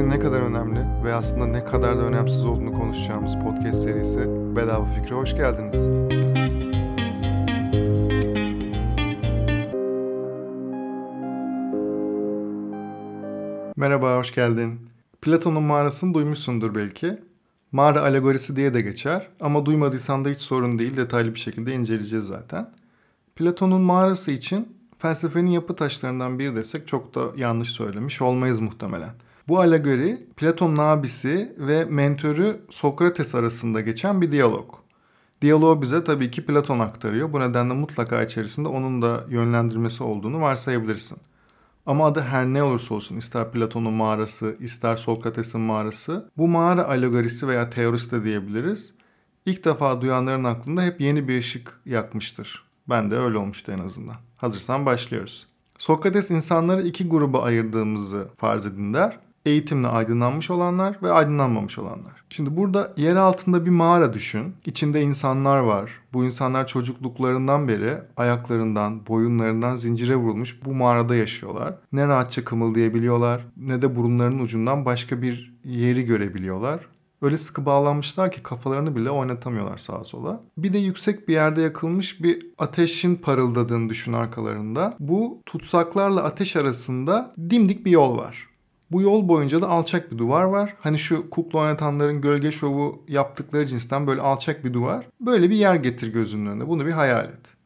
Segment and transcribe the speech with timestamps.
[0.00, 4.18] fikrin ne kadar önemli ve aslında ne kadar da önemsiz olduğunu konuşacağımız podcast serisi
[4.56, 5.88] Bedava Fikre hoş geldiniz.
[13.76, 14.80] Merhaba, hoş geldin.
[15.22, 17.18] Platon'un mağarasını duymuşsundur belki.
[17.72, 22.24] Mağara alegorisi diye de geçer ama duymadıysan da hiç sorun değil, detaylı bir şekilde inceleyeceğiz
[22.24, 22.70] zaten.
[23.36, 29.10] Platon'un mağarası için felsefenin yapı taşlarından biri desek çok da yanlış söylemiş olmayız muhtemelen.
[29.48, 34.74] Bu alegori Platon'un abisi ve mentörü Sokrates arasında geçen bir diyalog.
[35.42, 37.32] Diyaloğu bize tabii ki Platon aktarıyor.
[37.32, 41.18] Bu nedenle mutlaka içerisinde onun da yönlendirmesi olduğunu varsayabilirsin.
[41.86, 47.48] Ama adı her ne olursa olsun ister Platon'un mağarası ister Sokrates'in mağarası bu mağara alegorisi
[47.48, 48.92] veya teorisi de diyebiliriz.
[49.46, 52.64] İlk defa duyanların aklında hep yeni bir ışık yakmıştır.
[52.88, 54.16] Ben de öyle olmuştu en azından.
[54.36, 55.46] Hazırsan başlıyoruz.
[55.78, 59.18] Sokrates insanları iki gruba ayırdığımızı farz edin der.
[59.46, 62.24] Eğitimle aydınlanmış olanlar ve aydınlanmamış olanlar.
[62.30, 64.54] Şimdi burada yer altında bir mağara düşün.
[64.66, 65.90] İçinde insanlar var.
[66.12, 71.74] Bu insanlar çocukluklarından beri ayaklarından, boyunlarından zincire vurulmuş bu mağarada yaşıyorlar.
[71.92, 76.86] Ne rahatça kımıldayabiliyorlar ne de burunlarının ucundan başka bir yeri görebiliyorlar.
[77.22, 80.40] Öyle sıkı bağlanmışlar ki kafalarını bile oynatamıyorlar sağa sola.
[80.58, 84.96] Bir de yüksek bir yerde yakılmış bir ateşin parıldadığını düşün arkalarında.
[85.00, 88.49] Bu tutsaklarla ateş arasında dimdik bir yol var.
[88.92, 90.74] Bu yol boyunca da alçak bir duvar var.
[90.80, 95.06] Hani şu kukla oynatanların gölge şovu yaptıkları cinsten böyle alçak bir duvar.
[95.20, 96.68] Böyle bir yer getir gözünün önüne.
[96.68, 97.60] Bunu bir hayal et.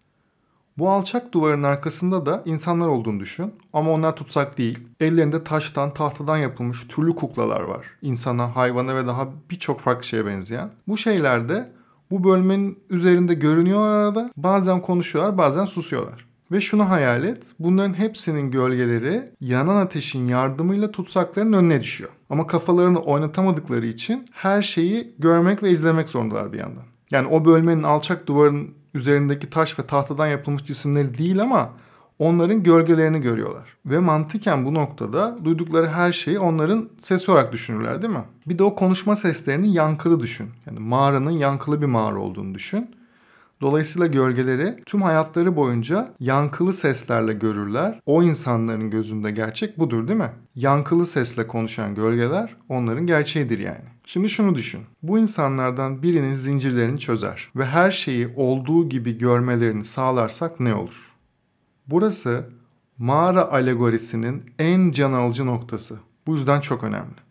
[0.78, 3.55] Bu alçak duvarın arkasında da insanlar olduğunu düşün.
[3.72, 4.78] Ama onlar tutsak değil.
[5.00, 7.86] Ellerinde taştan, tahtadan yapılmış türlü kuklalar var.
[8.03, 10.70] İnsana, hayvana ve daha birçok farklı şeye benzeyen.
[10.88, 11.72] Bu şeyler de
[12.11, 14.31] bu bölmenin üzerinde görünüyorlar arada.
[14.36, 16.27] Bazen konuşuyorlar, bazen susuyorlar.
[16.55, 17.42] Ve şunu hayal et.
[17.58, 22.10] Bunların hepsinin gölgeleri yanan ateşin yardımıyla tutsakların önüne düşüyor.
[22.31, 26.82] Ama kafalarını oynatamadıkları için her şeyi görmek ve izlemek zorundalar bir yandan.
[27.10, 31.70] Yani o bölmenin alçak duvarın üzerindeki taş ve tahtadan yapılmış cisimleri değil ama
[32.19, 33.76] onların gölgelerini görüyorlar.
[33.86, 38.25] Ve mantıken bu noktada duydukları her şeyi onların sesi olarak düşünürler değil mi?
[38.47, 40.50] Bir de o konuşma seslerini yankılı düşün.
[40.66, 42.91] Yani mağaranın yankılı bir mağara olduğunu düşün.
[43.64, 48.00] Dolayısıyla gölgeleri tüm hayatları boyunca yankılı seslerle görürler.
[48.06, 50.32] O insanların gözünde gerçek budur değil mi?
[50.54, 53.84] Yankılı sesle konuşan gölgeler onların gerçeğidir yani.
[54.04, 54.80] Şimdi şunu düşün.
[55.03, 61.12] Bu insanlardan birinin zincirlerini çözer ve her şeyi olduğu gibi görmelerini sağlarsak ne olur?
[61.86, 62.50] Burası
[62.98, 65.98] mağara alegorisinin en can alıcı noktası.
[66.26, 67.24] Bu yüzden çok önemli.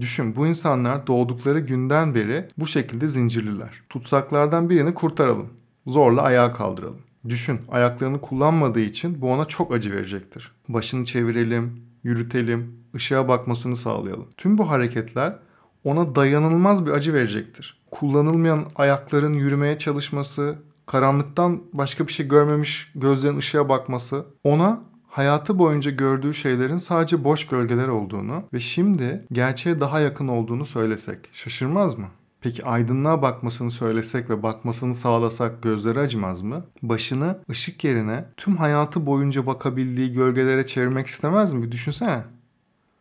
[0.00, 3.82] Düşün bu insanlar doğdukları günden beri bu şekilde zincirliler.
[3.88, 5.61] Tutsaklardan birini kurtaralım.
[5.86, 7.00] Zorla ayağa kaldıralım.
[7.28, 10.52] Düşün ayaklarını kullanmadığı için bu ona çok acı verecektir.
[10.68, 14.28] Başını çevirelim, yürütelim, ışığa bakmasını sağlayalım.
[14.36, 15.38] Tüm bu hareketler
[15.84, 17.82] ona dayanılmaz bir acı verecektir.
[17.90, 25.90] Kullanılmayan ayakların yürümeye çalışması, karanlıktan başka bir şey görmemiş gözlerin ışığa bakması ona hayatı boyunca
[25.90, 32.06] gördüğü şeylerin sadece boş gölgeler olduğunu ve şimdi gerçeğe daha yakın olduğunu söylesek şaşırmaz mı?
[32.42, 36.64] Peki aydınlığa bakmasını söylesek ve bakmasını sağlasak gözleri acımaz mı?
[36.82, 41.62] Başını ışık yerine tüm hayatı boyunca bakabildiği gölgelere çevirmek istemez mi?
[41.62, 42.24] Bir düşünsene.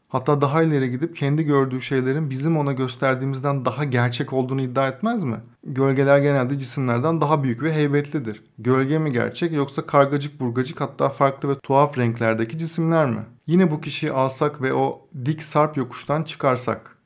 [0.07, 5.23] Hatta daha ileri gidip kendi gördüğü şeylerin bizim ona gösterdiğimizden daha gerçek olduğunu iddia etmez
[5.23, 5.37] mi?
[5.63, 8.43] Gölgeler genelde cisimlerden daha büyük ve heybetlidir.
[8.59, 13.21] Gölge mi gerçek yoksa kargacık burgacık hatta farklı ve tuhaf renklerdeki cisimler mi?
[13.47, 17.00] Yine bu kişiyi alsak ve o dik sarp yokuştan çıkarsak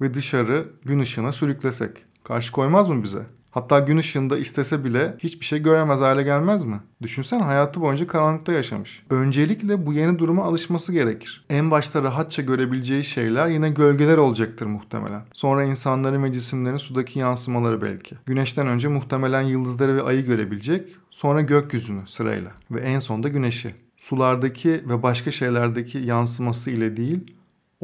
[0.00, 1.90] ve dışarı gün ışığına sürüklesek
[2.24, 3.26] karşı koymaz mı bize?
[3.54, 6.80] Hatta gün ışığında istese bile hiçbir şey göremez hale gelmez mi?
[7.02, 9.02] Düşünsen hayatı boyunca karanlıkta yaşamış.
[9.10, 11.44] Öncelikle bu yeni duruma alışması gerekir.
[11.50, 15.22] En başta rahatça görebileceği şeyler yine gölgeler olacaktır muhtemelen.
[15.32, 18.16] Sonra insanların ve cisimlerin sudaki yansımaları belki.
[18.26, 20.96] Güneşten önce muhtemelen yıldızları ve ayı görebilecek.
[21.10, 22.50] Sonra gökyüzünü sırayla.
[22.70, 23.74] Ve en sonda güneşi.
[23.96, 27.34] Sulardaki ve başka şeylerdeki yansıması ile değil,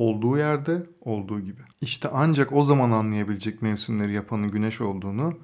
[0.00, 1.61] olduğu yerde olduğu gibi.
[1.81, 5.38] İşte ancak o zaman anlayabilecek mevsimleri yapanın güneş olduğunu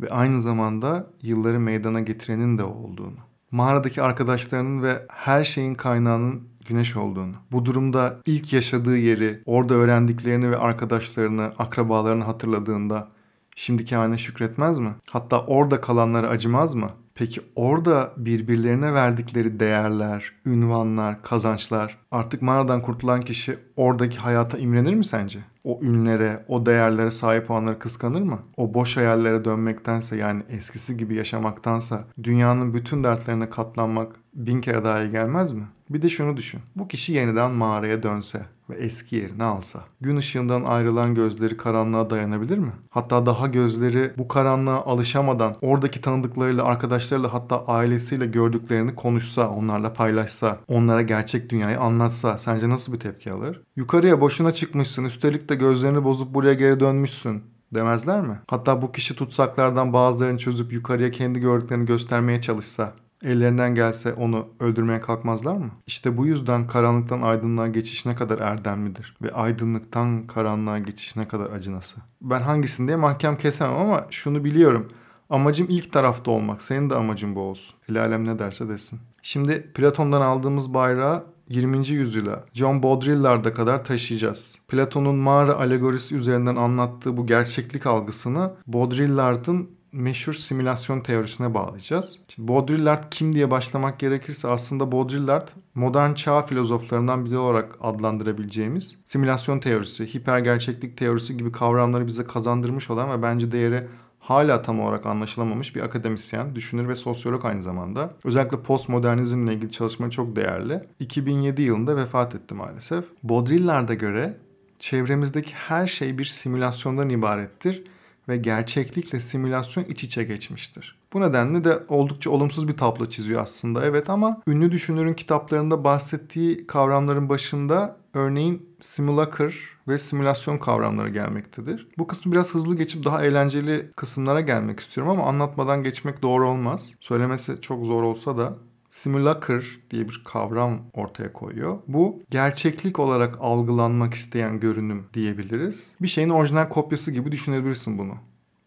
[0.00, 3.16] ve aynı zamanda yılları meydana getirenin de olduğunu.
[3.50, 7.34] Mağaradaki arkadaşlarının ve her şeyin kaynağının güneş olduğunu.
[7.52, 13.08] Bu durumda ilk yaşadığı yeri, orada öğrendiklerini ve arkadaşlarını, akrabalarını hatırladığında
[13.56, 14.94] şimdiki haline şükretmez mi?
[15.10, 16.90] Hatta orada kalanlara acımaz mı?
[17.22, 25.04] Peki orada birbirlerine verdikleri değerler, ünvanlar, kazançlar artık mağaradan kurtulan kişi oradaki hayata imrenir mi
[25.04, 25.38] sence?
[25.64, 28.38] O ünlere, o değerlere sahip olanları kıskanır mı?
[28.56, 35.02] O boş hayallere dönmektense yani eskisi gibi yaşamaktansa dünyanın bütün dertlerine katlanmak bin kere daha
[35.02, 35.64] iyi gelmez mi?
[35.90, 36.60] Bir de şunu düşün.
[36.76, 39.84] Bu kişi yeniden mağaraya dönse ve eski yerini alsa.
[40.00, 42.72] Gün ışığından ayrılan gözleri karanlığa dayanabilir mi?
[42.90, 50.58] Hatta daha gözleri bu karanlığa alışamadan oradaki tanıdıklarıyla, arkadaşlarıyla hatta ailesiyle gördüklerini konuşsa, onlarla paylaşsa,
[50.68, 53.62] onlara gerçek dünyayı anlatsa sence nasıl bir tepki alır?
[53.76, 57.42] Yukarıya boşuna çıkmışsın, üstelik de gözlerini bozup buraya geri dönmüşsün
[57.74, 58.38] demezler mi?
[58.46, 62.92] Hatta bu kişi tutsaklardan bazılarını çözüp yukarıya kendi gördüklerini göstermeye çalışsa
[63.22, 65.70] ellerinden gelse onu öldürmeye kalkmazlar mı?
[65.86, 71.50] İşte bu yüzden karanlıktan aydınlığa geçiş ne kadar erdemlidir ve aydınlıktan karanlığa geçiş ne kadar
[71.50, 72.00] acınası.
[72.22, 74.88] Ben hangisini diye mahkem kesemem ama şunu biliyorum.
[75.30, 76.62] Amacım ilk tarafta olmak.
[76.62, 77.76] Senin de amacın bu olsun.
[77.88, 79.00] El alem ne derse desin.
[79.22, 81.88] Şimdi Platon'dan aldığımız bayrağı 20.
[81.88, 84.58] yüzyıla John Baudrillard'a kadar taşıyacağız.
[84.68, 92.18] Platon'un mağara alegorisi üzerinden anlattığı bu gerçeklik algısını Baudrillard'ın meşhur simülasyon teorisine bağlayacağız.
[92.28, 99.58] Şimdi Baudrillard kim diye başlamak gerekirse aslında Baudrillard modern çağ filozoflarından biri olarak adlandırabileceğimiz simülasyon
[99.58, 103.88] teorisi, hipergerçeklik teorisi gibi kavramları bize kazandırmış olan ve bence değeri
[104.20, 108.14] hala tam olarak anlaşılamamış bir akademisyen, düşünür ve sosyolog aynı zamanda.
[108.24, 110.82] Özellikle postmodernizmle ilgili çalışmaları çok değerli.
[111.00, 113.04] 2007 yılında vefat etti maalesef.
[113.22, 114.36] Baudrillard'a göre
[114.78, 117.84] çevremizdeki her şey bir simülasyondan ibarettir
[118.28, 120.98] ve gerçeklikle simülasyon iç içe geçmiştir.
[121.12, 126.66] Bu nedenle de oldukça olumsuz bir tablo çiziyor aslında evet ama ünlü düşünürün kitaplarında bahsettiği
[126.66, 129.54] kavramların başında örneğin simulacr
[129.88, 131.88] ve simülasyon kavramları gelmektedir.
[131.98, 136.92] Bu kısmı biraz hızlı geçip daha eğlenceli kısımlara gelmek istiyorum ama anlatmadan geçmek doğru olmaz.
[137.00, 138.58] Söylemesi çok zor olsa da
[138.92, 141.78] simulacr diye bir kavram ortaya koyuyor.
[141.88, 145.90] Bu gerçeklik olarak algılanmak isteyen görünüm diyebiliriz.
[146.02, 148.14] Bir şeyin orijinal kopyası gibi düşünebilirsin bunu.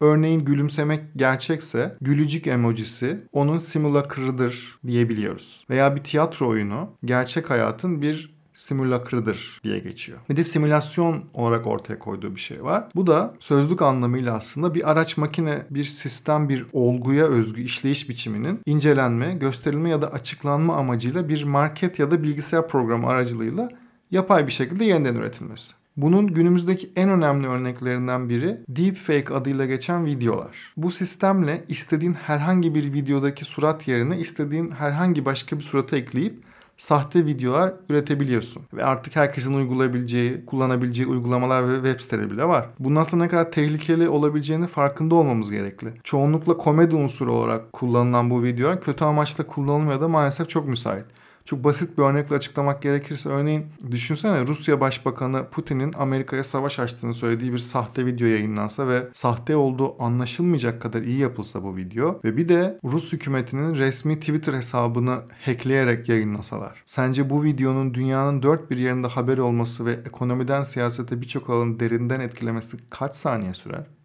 [0.00, 5.64] Örneğin gülümsemek gerçekse gülücük emojisi onun simulacrıdır diyebiliyoruz.
[5.70, 10.18] Veya bir tiyatro oyunu gerçek hayatın bir simülakrıdır diye geçiyor.
[10.30, 12.88] Bir de simülasyon olarak ortaya koyduğu bir şey var.
[12.94, 18.60] Bu da sözlük anlamıyla aslında bir araç makine, bir sistem, bir olguya özgü işleyiş biçiminin
[18.66, 23.70] incelenme, gösterilme ya da açıklanma amacıyla bir market ya da bilgisayar programı aracılığıyla
[24.10, 25.74] yapay bir şekilde yeniden üretilmesi.
[25.96, 30.72] Bunun günümüzdeki en önemli örneklerinden biri deepfake adıyla geçen videolar.
[30.76, 36.44] Bu sistemle istediğin herhangi bir videodaki surat yerine istediğin herhangi başka bir suratı ekleyip
[36.76, 38.62] sahte videolar üretebiliyorsun.
[38.72, 42.68] Ve artık herkesin uygulayabileceği, kullanabileceği uygulamalar ve web siteleri bile var.
[42.78, 45.88] Bundan sonra ne kadar tehlikeli olabileceğini farkında olmamız gerekli.
[46.04, 51.04] Çoğunlukla komedi unsuru olarak kullanılan bu videolar kötü amaçla kullanılmıyor da maalesef çok müsait.
[51.46, 57.52] Çok basit bir örnekle açıklamak gerekirse örneğin düşünsene Rusya Başbakanı Putin'in Amerika'ya savaş açtığını söylediği
[57.52, 62.48] bir sahte video yayınlansa ve sahte olduğu anlaşılmayacak kadar iyi yapılsa bu video ve bir
[62.48, 66.82] de Rus hükümetinin resmi Twitter hesabını hackleyerek yayınlasalar.
[66.84, 72.20] Sence bu videonun dünyanın dört bir yerinde haber olması ve ekonomiden siyasete birçok alanı derinden
[72.20, 73.95] etkilemesi kaç saniye sürer?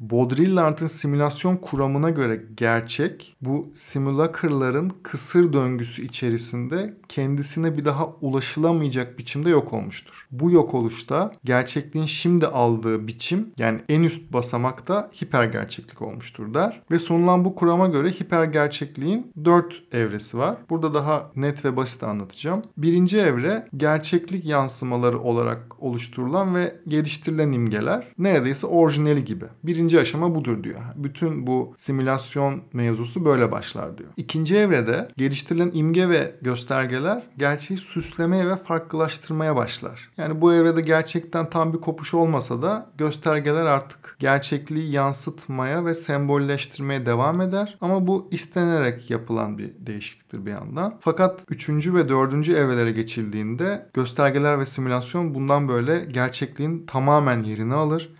[0.00, 9.50] Baudrillard'ın simülasyon kuramına göre gerçek bu simülakırların kısır döngüsü içerisinde kendisine bir daha ulaşılamayacak biçimde
[9.50, 10.26] yok olmuştur.
[10.30, 16.82] Bu yok oluşta gerçekliğin şimdi aldığı biçim yani en üst basamakta hiper gerçeklik olmuştur der.
[16.90, 20.56] Ve sunulan bu kurama göre hiper gerçekliğin dört evresi var.
[20.70, 22.62] Burada daha net ve basit anlatacağım.
[22.76, 29.44] Birinci evre gerçeklik yansımaları olarak oluşturulan ve geliştirilen imgeler neredeyse orijinali gibi.
[29.64, 30.80] Birinci Birinci aşama budur diyor.
[30.96, 34.10] Bütün bu simülasyon mevzusu böyle başlar diyor.
[34.16, 40.10] İkinci evrede geliştirilen imge ve göstergeler gerçeği süslemeye ve farklılaştırmaya başlar.
[40.16, 47.06] Yani bu evrede gerçekten tam bir kopuş olmasa da göstergeler artık gerçekliği yansıtmaya ve sembolleştirmeye
[47.06, 47.78] devam eder.
[47.80, 50.98] Ama bu istenerek yapılan bir değişikliktir bir yandan.
[51.00, 58.10] Fakat üçüncü ve dördüncü evrelere geçildiğinde göstergeler ve simülasyon bundan böyle gerçekliğin tamamen yerini alır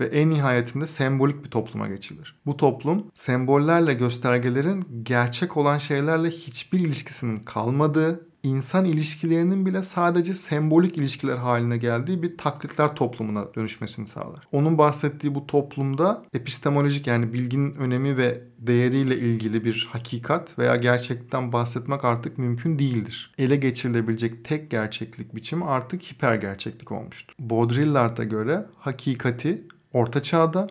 [0.00, 2.36] ve en nihayetinde sembolik bir topluma geçilir.
[2.46, 10.98] Bu toplum sembollerle göstergelerin gerçek olan şeylerle hiçbir ilişkisinin kalmadığı, insan ilişkilerinin bile sadece sembolik
[10.98, 14.48] ilişkiler haline geldiği bir taklitler toplumuna dönüşmesini sağlar.
[14.52, 21.52] Onun bahsettiği bu toplumda epistemolojik yani bilginin önemi ve değeriyle ilgili bir hakikat veya gerçekten
[21.52, 23.34] bahsetmek artık mümkün değildir.
[23.38, 27.34] Ele geçirilebilecek tek gerçeklik biçimi artık hiper gerçeklik olmuştur.
[27.38, 30.68] Baudrillard'a göre hakikati Orta Çağ'da,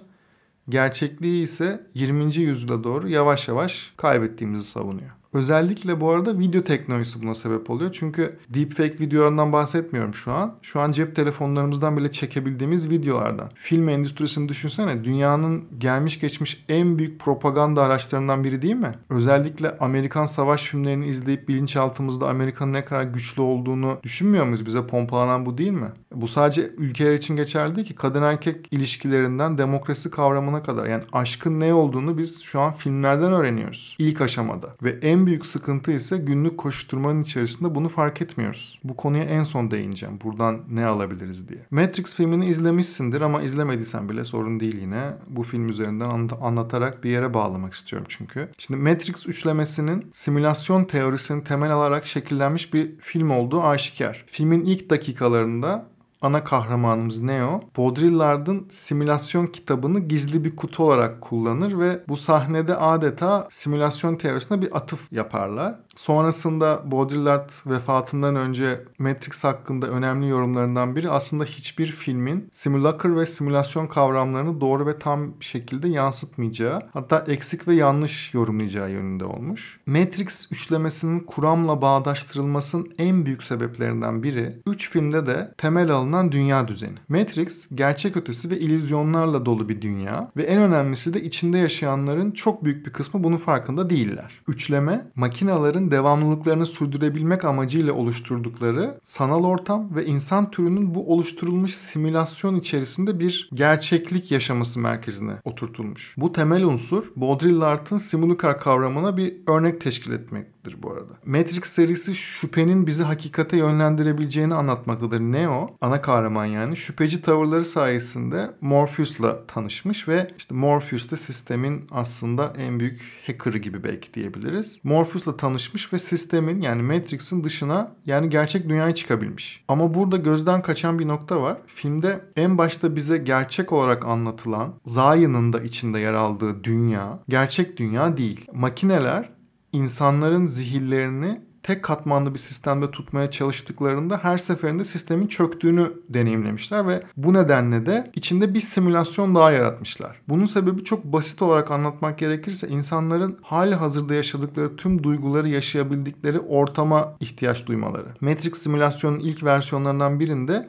[0.69, 2.35] gerçekliği ise 20.
[2.35, 5.18] yüzyıla doğru yavaş yavaş kaybettiğimizi savunuyor.
[5.33, 7.91] Özellikle bu arada video teknolojisi buna sebep oluyor.
[7.91, 10.55] Çünkü deepfake videolarından bahsetmiyorum şu an.
[10.61, 13.51] Şu an cep telefonlarımızdan bile çekebildiğimiz videolardan.
[13.55, 15.03] Film endüstrisini düşünsene.
[15.03, 18.95] Dünyanın gelmiş geçmiş en büyük propaganda araçlarından biri değil mi?
[19.09, 24.65] Özellikle Amerikan savaş filmlerini izleyip bilinçaltımızda Amerika'nın ne kadar güçlü olduğunu düşünmüyor muyuz?
[24.65, 25.89] Bize pompalanan bu değil mi?
[26.15, 27.95] Bu sadece ülkeler için geçerli değil ki.
[27.95, 30.85] Kadın erkek ilişkilerinden demokrasi kavramına kadar.
[30.85, 33.95] Yani aşkın ne olduğunu biz şu an filmlerden öğreniyoruz.
[33.99, 34.75] İlk aşamada.
[34.83, 38.79] Ve en büyük sıkıntı ise günlük koşturmanın içerisinde bunu fark etmiyoruz.
[38.83, 40.19] Bu konuya en son değineceğim.
[40.23, 41.59] Buradan ne alabiliriz diye.
[41.71, 45.13] Matrix filmini izlemişsindir ama izlemediysen bile sorun değil yine.
[45.27, 48.49] Bu film üzerinden anlatarak bir yere bağlamak istiyorum çünkü.
[48.57, 54.25] Şimdi Matrix üçlemesinin simülasyon teorisini temel alarak şekillenmiş bir film olduğu aşikar.
[54.27, 55.85] Filmin ilk dakikalarında
[56.21, 63.47] ana kahramanımız Neo, Baudrillard'ın simülasyon kitabını gizli bir kutu olarak kullanır ve bu sahnede adeta
[63.49, 65.75] simülasyon teorisine bir atıf yaparlar.
[65.99, 73.87] Sonrasında Baudrillard vefatından önce Matrix hakkında önemli yorumlarından biri aslında hiçbir filmin simulacr ve simülasyon
[73.87, 79.79] kavramlarını doğru ve tam bir şekilde yansıtmayacağı hatta eksik ve yanlış yorumlayacağı yönünde olmuş.
[79.85, 86.97] Matrix üçlemesinin kuramla bağdaştırılmasının en büyük sebeplerinden biri 3 filmde de temel alınan dünya düzeni.
[87.09, 92.63] Matrix gerçek ötesi ve illüzyonlarla dolu bir dünya ve en önemlisi de içinde yaşayanların çok
[92.63, 94.41] büyük bir kısmı bunun farkında değiller.
[94.47, 103.19] Üçleme makinaların devamlılıklarını sürdürebilmek amacıyla oluşturdukları sanal ortam ve insan türünün bu oluşturulmuş simülasyon içerisinde
[103.19, 106.15] bir gerçeklik yaşaması merkezine oturtulmuş.
[106.17, 111.13] Bu temel unsur Baudrillard'ın simulacr kavramına bir örnek teşkil etmek demektir bu arada.
[111.25, 115.19] Matrix serisi şüphenin bizi hakikate yönlendirebileceğini anlatmaktadır.
[115.19, 122.53] Neo, ana kahraman yani şüpheci tavırları sayesinde Morpheus'la tanışmış ve işte Morpheus da sistemin aslında
[122.57, 124.79] en büyük hacker'ı gibi belki diyebiliriz.
[124.83, 129.63] Morpheus'la tanışmış ve sistemin yani Matrix'in dışına yani gerçek dünyaya çıkabilmiş.
[129.67, 131.57] Ama burada gözden kaçan bir nokta var.
[131.67, 138.17] Filmde en başta bize gerçek olarak anlatılan Zion'ın da içinde yer aldığı dünya gerçek dünya
[138.17, 138.45] değil.
[138.53, 139.38] Makineler
[139.73, 147.33] insanların zihinlerini tek katmanlı bir sistemde tutmaya çalıştıklarında her seferinde sistemin çöktüğünü deneyimlemişler ve bu
[147.33, 150.21] nedenle de içinde bir simülasyon daha yaratmışlar.
[150.29, 157.15] Bunun sebebi çok basit olarak anlatmak gerekirse insanların hali hazırda yaşadıkları tüm duyguları yaşayabildikleri ortama
[157.19, 158.07] ihtiyaç duymaları.
[158.21, 160.67] Matrix simülasyonun ilk versiyonlarından birinde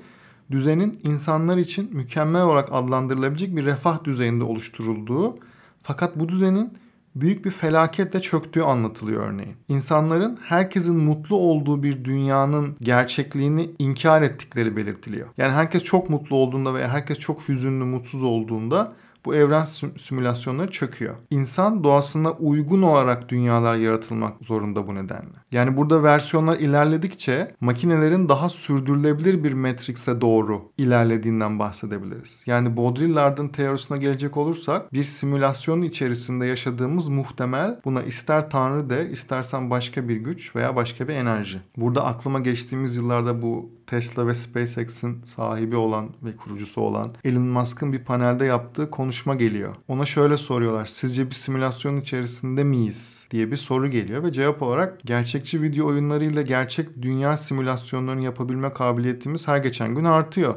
[0.50, 5.38] düzenin insanlar için mükemmel olarak adlandırılabilecek bir refah düzeyinde oluşturulduğu
[5.83, 6.78] fakat bu düzenin
[7.14, 9.57] büyük bir felaketle çöktüğü anlatılıyor örneğin.
[9.69, 15.29] İnsanların herkesin mutlu olduğu bir dünyanın gerçekliğini inkar ettikleri belirtiliyor.
[15.38, 18.93] Yani herkes çok mutlu olduğunda veya herkes çok hüzünlü, mutsuz olduğunda
[19.24, 19.64] bu evren
[19.96, 21.14] simülasyonları çöküyor.
[21.30, 25.40] İnsan doğasına uygun olarak dünyalar yaratılmak zorunda bu nedenle.
[25.52, 32.42] Yani burada versiyonlar ilerledikçe makinelerin daha sürdürülebilir bir Matrix'e doğru ilerlediğinden bahsedebiliriz.
[32.46, 39.70] Yani Baudrillard'ın teorisine gelecek olursak bir simülasyon içerisinde yaşadığımız muhtemel buna ister tanrı de istersen
[39.70, 41.60] başka bir güç veya başka bir enerji.
[41.76, 47.92] Burada aklıma geçtiğimiz yıllarda bu Tesla ve SpaceX'in sahibi olan ve kurucusu olan Elon Musk'ın
[47.92, 49.75] bir panelde yaptığı konuşma geliyor.
[49.88, 50.87] Ona şöyle soruyorlar.
[50.87, 53.26] Sizce bir simülasyon içerisinde miyiz?
[53.30, 59.49] diye bir soru geliyor ve cevap olarak gerçekçi video oyunlarıyla gerçek dünya simülasyonlarını yapabilme kabiliyetimiz
[59.49, 60.54] her geçen gün artıyor.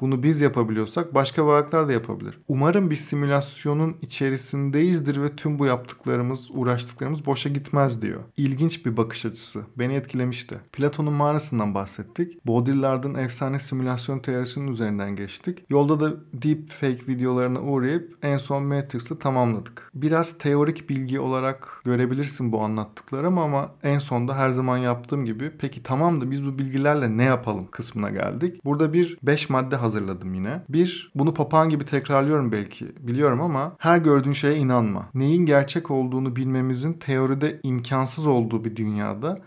[0.00, 2.38] Bunu biz yapabiliyorsak başka varlıklar da yapabilir.
[2.48, 8.20] Umarım bir simülasyonun içerisindeyizdir ve tüm bu yaptıklarımız, uğraştıklarımız boşa gitmez diyor.
[8.36, 9.62] İlginç bir bakış açısı.
[9.78, 10.60] Beni etkilemişti.
[10.72, 12.46] Platon'un mağarasından bahsettik.
[12.46, 15.64] Baudrillard'ın efsane simülasyon teorisinin üzerinden geçtik.
[15.70, 19.90] Yolda da deep fake videolarına uğrayıp en son Matrix'i tamamladık.
[19.94, 25.82] Biraz teorik bilgi olarak görebilirsin bu anlattıklarım ama en sonda her zaman yaptığım gibi peki
[25.82, 28.64] tamam da biz bu bilgilerle ne yapalım kısmına geldik.
[28.64, 30.62] Burada bir 5 madde hazırladım yine.
[30.68, 35.08] Bir, bunu papağan gibi tekrarlıyorum belki biliyorum ama her gördüğün şeye inanma.
[35.14, 39.38] Neyin gerçek olduğunu bilmemizin teoride imkansız olduğu bir dünyada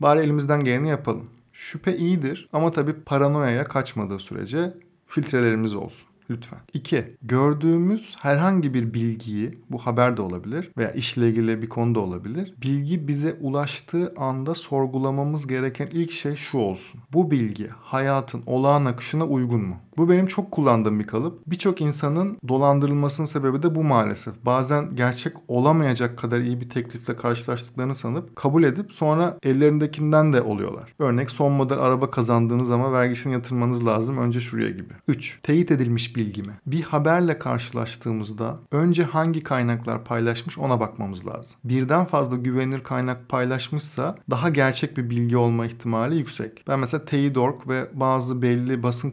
[0.00, 1.26] bari elimizden geleni yapalım.
[1.52, 4.74] Şüphe iyidir ama tabii paranoyaya kaçmadığı sürece
[5.06, 6.11] filtrelerimiz olsun.
[6.30, 6.58] Lütfen.
[6.74, 7.04] 2.
[7.22, 12.54] Gördüğümüz herhangi bir bilgiyi, bu haber de olabilir veya işle ilgili bir konu da olabilir.
[12.62, 17.00] Bilgi bize ulaştığı anda sorgulamamız gereken ilk şey şu olsun.
[17.12, 19.76] Bu bilgi hayatın olağan akışına uygun mu?
[19.96, 21.42] Bu benim çok kullandığım bir kalıp.
[21.46, 24.34] Birçok insanın dolandırılmasının sebebi de bu maalesef.
[24.44, 30.94] Bazen gerçek olamayacak kadar iyi bir teklifle karşılaştıklarını sanıp kabul edip sonra ellerindekinden de oluyorlar.
[30.98, 34.92] Örnek son model araba kazandığınız ama vergisini yatırmanız lazım önce şuraya gibi.
[35.08, 35.38] 3.
[35.42, 36.52] Teyit edilmiş bilgi mi?
[36.66, 41.58] Bir haberle karşılaştığımızda önce hangi kaynaklar paylaşmış ona bakmamız lazım.
[41.64, 46.64] Birden fazla güvenilir kaynak paylaşmışsa daha gerçek bir bilgi olma ihtimali yüksek.
[46.68, 49.10] Ben mesela Teyit.org ve bazı belli basın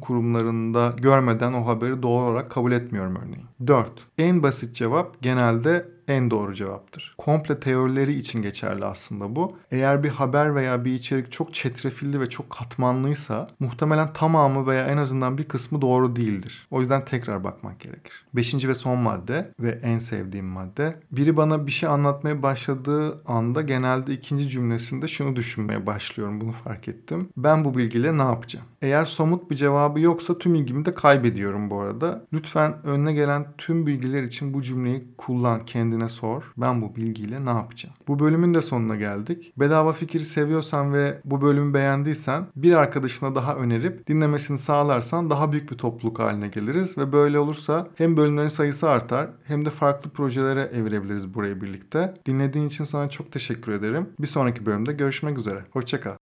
[0.74, 3.49] kurumlarında görmeden o haberi doğal olarak kabul etmiyorum örneğin.
[3.68, 3.92] 4.
[4.18, 7.16] En basit cevap genelde en doğru cevaptır.
[7.18, 9.58] Komple teorileri için geçerli aslında bu.
[9.72, 14.98] Eğer bir haber veya bir içerik çok çetrefilli ve çok katmanlıysa muhtemelen tamamı veya en
[14.98, 16.68] azından bir kısmı doğru değildir.
[16.72, 18.26] O yüzden tekrar bakmak gerekir.
[18.34, 21.00] Beşinci ve son madde ve en sevdiğim madde.
[21.12, 26.42] Biri bana bir şey anlatmaya başladığı anda genelde ikinci cümlesinde şunu düşünmeye başlıyorum.
[26.42, 27.30] Bunu fark ettim.
[27.38, 28.66] Ben bu bilgiyle ne yapacağım?
[28.82, 32.26] Eğer somut bir cevabı yoksa tüm ilgimi de kaybediyorum bu arada.
[32.34, 36.54] Lütfen önüne gelen tüm bilgiler için bu cümleyi kullan, kendine sor.
[36.58, 37.96] Ben bu bilgiyle ne yapacağım?
[38.08, 39.54] Bu bölümün de sonuna geldik.
[39.58, 45.72] Bedava fikri seviyorsan ve bu bölümü beğendiysen bir arkadaşına daha önerip dinlemesini sağlarsan daha büyük
[45.72, 50.62] bir topluluk haline geliriz ve böyle olursa hem bölümlerin sayısı artar hem de farklı projelere
[50.62, 52.14] evirebiliriz burayı birlikte.
[52.26, 54.10] Dinlediğin için sana çok teşekkür ederim.
[54.20, 55.66] Bir sonraki bölümde görüşmek üzere.
[55.72, 56.29] Hoşçakal.